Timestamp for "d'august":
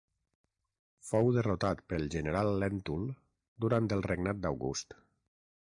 4.47-4.99